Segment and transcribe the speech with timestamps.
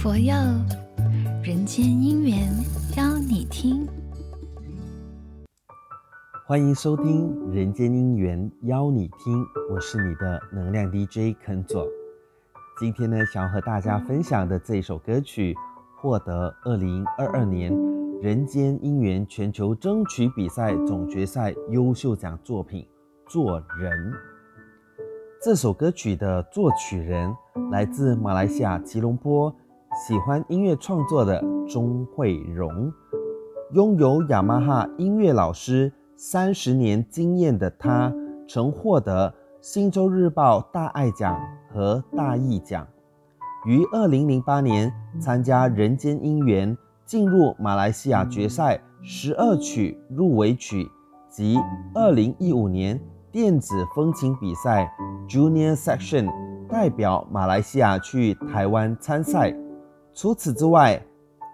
[0.00, 0.32] 佛佑
[1.42, 2.48] 人间姻缘
[2.96, 3.84] 邀你听，
[6.46, 9.42] 欢迎收听《人间姻缘邀你听》，
[9.74, 11.84] 我是你的能量 DJ 肯佐。
[12.78, 15.52] 今天呢，想要和大家分享的这一首歌曲，
[15.96, 17.76] 获得二零二二年
[18.22, 22.82] 人间姻缘全球争取比赛总决赛优秀奖作品
[23.28, 24.12] 《做人》。
[25.42, 27.34] 这首歌曲的作曲人
[27.72, 29.52] 来自马来西亚吉隆坡，
[29.98, 32.92] 喜欢音乐创作的钟慧荣。
[33.72, 38.14] 拥有雅马哈音乐老师三十年经验的他，
[38.48, 39.28] 曾获得
[39.60, 41.36] 《星洲日报》大爱奖
[41.68, 42.86] 和大义奖。
[43.66, 46.72] 于二零零八年参加《人间姻缘》，
[47.04, 50.88] 进入马来西亚决赛十二曲入围曲，
[51.28, 51.58] 及
[51.92, 53.00] 二零一五年。
[53.30, 54.90] 电子风琴比赛
[55.28, 56.30] Junior Section
[56.66, 59.54] 代表马来西亚去台湾参赛。
[60.20, 61.00] 除此之外，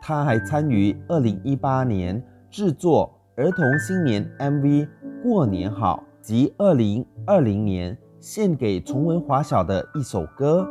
[0.00, 4.62] 他还参与2018年制作儿童新年 MV
[5.22, 10.62] 《过年好》及2020年献给崇文华小的一首歌《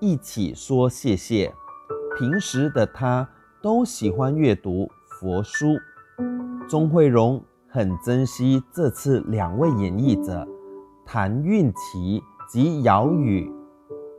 [0.00, 1.46] 一起说谢谢》。
[2.18, 3.28] 平时的他
[3.62, 4.88] 都喜欢阅读
[5.20, 5.76] 佛书。
[6.68, 7.40] 钟慧蓉。
[7.70, 10.44] 很珍惜这次两位演绎者
[11.04, 13.52] 谭韵琪及姚宇，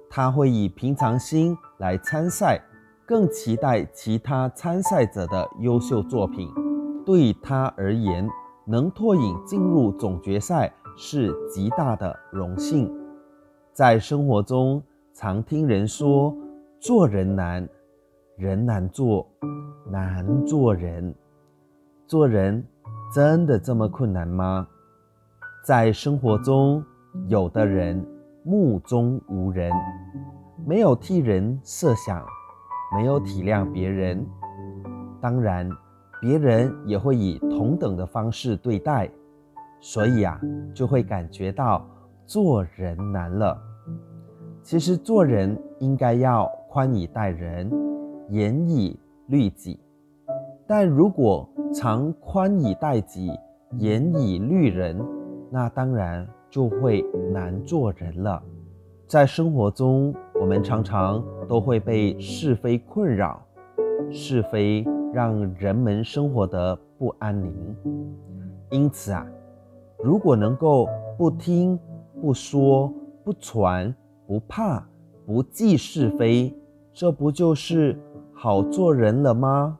[0.07, 2.61] 他会以平常心来参赛，
[3.09, 6.47] 更期待其他参赛者的优秀作品。
[7.03, 8.29] 对他而言，
[8.65, 12.87] 能脱颖进入总决赛是极大的荣幸。
[13.73, 14.80] 在生活中，
[15.11, 16.31] 常听人说
[16.80, 17.67] 做人难，
[18.37, 19.27] 人难做，
[19.89, 21.15] 难做人，
[22.05, 22.63] 做人。
[23.11, 24.67] 真的这么困难吗？
[25.65, 26.85] 在生活中，
[27.27, 28.05] 有的人
[28.43, 29.71] 目中无人，
[30.63, 32.23] 没有替人设想，
[32.95, 34.25] 没有体谅别人，
[35.21, 35.69] 当然，
[36.21, 39.09] 别人也会以同等的方式对待，
[39.80, 40.39] 所以啊，
[40.73, 41.86] 就会感觉到
[42.25, 43.58] 做人难了。
[44.61, 47.71] 其实做人应该要宽以待人，
[48.30, 49.80] 严以律己。
[50.67, 53.31] 但如果常宽以待己，
[53.77, 54.99] 严以律人，
[55.52, 58.41] 那当然就会难做人了。
[59.08, 63.42] 在生活中，我们常常都会被是非困扰，
[64.10, 67.76] 是非让人们生活得不安宁。
[68.70, 69.26] 因此啊，
[70.02, 71.77] 如果能够不听、
[72.22, 72.92] 不说、
[73.23, 73.94] 不传、
[74.26, 74.88] 不怕、
[75.26, 76.56] 不记是非，
[76.94, 78.00] 这不就是
[78.33, 79.77] 好做人了吗？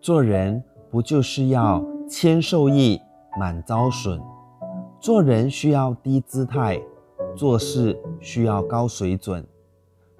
[0.00, 3.00] 做人不就是要谦受益，
[3.38, 4.20] 满遭损？
[5.00, 6.80] 做人需要低姿态，
[7.38, 9.46] 做事需要高水准。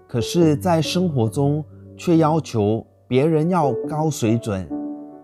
[0.06, 1.64] 可是，在生活中
[1.96, 4.66] 却要求别人要高水准，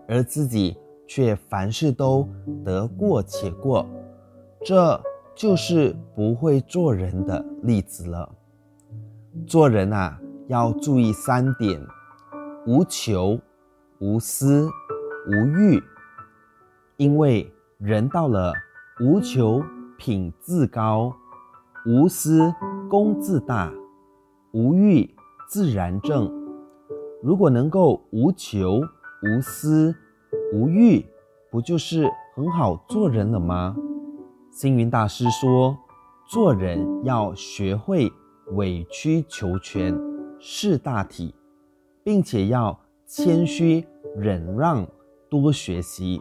[0.07, 2.27] 而自己却凡事都
[2.63, 3.87] 得过且过，
[4.65, 5.01] 这
[5.33, 8.29] 就是不会做人的例子了。
[9.47, 11.81] 做人啊，要注意三点：
[12.67, 13.39] 无求。
[13.99, 14.67] 无私
[15.25, 15.81] 无欲，
[16.97, 18.51] 因为人到了
[18.99, 19.63] 无求
[19.97, 21.15] 品自高，
[21.87, 22.53] 无私
[22.89, 23.71] 功自大，
[24.53, 25.07] 无欲
[25.47, 26.31] 自然正。
[27.21, 28.81] 如果能够无求
[29.21, 29.95] 无私
[30.53, 31.05] 无欲，
[31.51, 33.75] 不就是很好做人了吗？
[34.51, 35.77] 星云大师说，
[36.27, 38.11] 做人要学会
[38.53, 39.95] 委曲求全，
[40.39, 41.33] 识大体，
[42.03, 42.79] 并且要。
[43.07, 43.85] 谦虚
[44.17, 44.83] 忍让，
[45.29, 46.19] 多学习，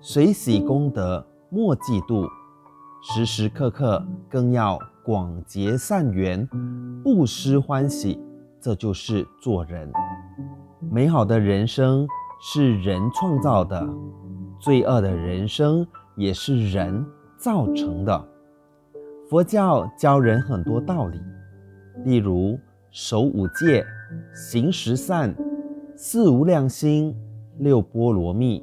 [0.00, 2.28] 随喜功德，莫嫉妒，
[3.02, 6.46] 时时刻刻更要广结善缘，
[7.02, 8.20] 布施欢喜，
[8.60, 9.90] 这就是做人。
[10.90, 12.06] 美好的人生
[12.42, 13.88] 是人创造的，
[14.58, 17.02] 罪恶的人生也是人
[17.38, 18.28] 造成的。
[19.30, 21.18] 佛教教人很多道理，
[22.04, 22.58] 例如
[22.90, 23.82] 守五戒，
[24.34, 25.34] 行十善。
[25.96, 27.14] 四无量心，
[27.58, 28.62] 六波罗蜜，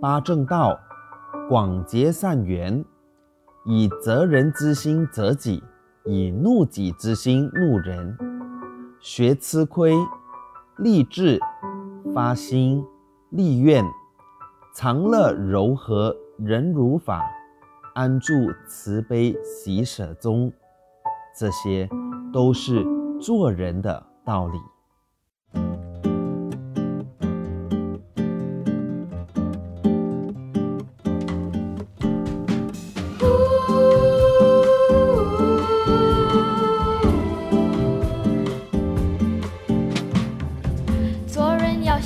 [0.00, 0.78] 八正道，
[1.48, 2.84] 广结善缘，
[3.64, 5.62] 以责人之心责己，
[6.04, 8.18] 以怒己之心怒人，
[8.98, 9.94] 学吃亏，
[10.78, 11.38] 立志，
[12.12, 12.84] 发心，
[13.30, 13.84] 立愿，
[14.74, 17.22] 常乐柔和忍辱法，
[17.94, 18.32] 安住
[18.66, 20.52] 慈悲喜舍中，
[21.38, 21.88] 这些
[22.32, 22.84] 都是
[23.20, 24.58] 做人的道理。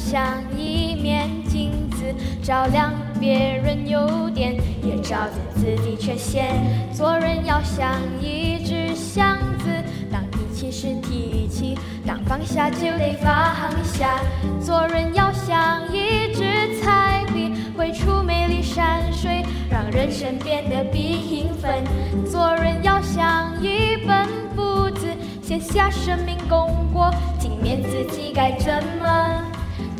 [0.08, 2.04] 像一面镜子
[2.40, 6.54] 照亮别人优点，也照见自己缺陷。
[6.92, 9.68] 做人要像一只箱子，
[10.08, 11.76] 当提起时提起，
[12.06, 13.34] 当放下就得放
[13.82, 14.20] 下。
[14.60, 21.82] 做人要像一支彩笔，绘出美丽山水，让人生变得缤纷。
[22.24, 24.24] 做人要像一本
[24.54, 25.08] 簿子，
[25.42, 28.72] 写下生命功过，纪念自己该怎
[29.02, 29.45] 么。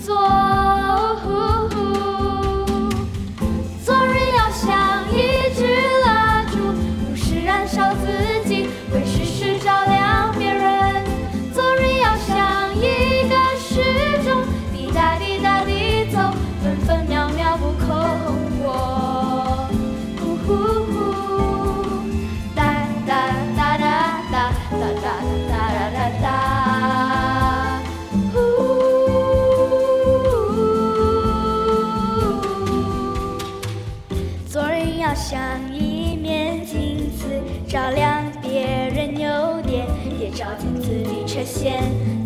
[0.00, 0.17] 做。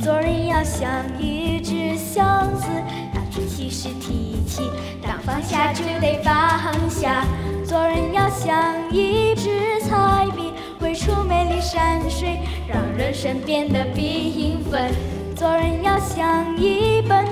[0.02, 0.88] 做人要像
[1.19, 2.66] 一只箱子，
[3.14, 4.62] 当提起时提起，
[5.02, 7.25] 当放下就得放下。
[7.64, 14.90] 做人要像一支彩笔，绘出美丽山水，让人生变得缤纷。
[15.37, 17.25] 做人要像一本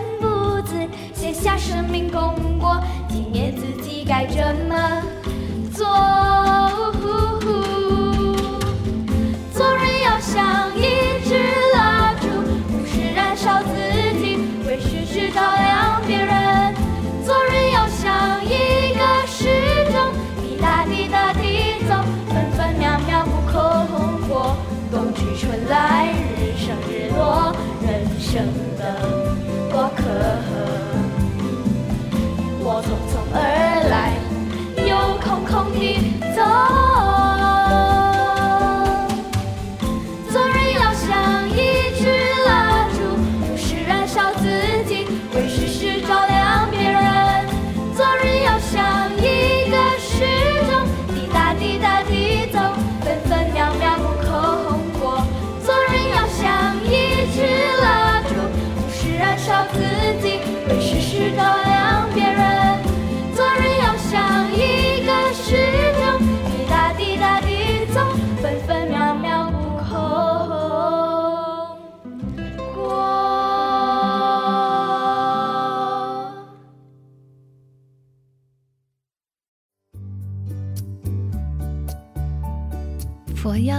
[83.40, 83.72] 佛佑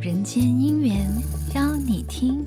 [0.00, 1.06] 人间姻缘，
[1.54, 2.42] 邀你听。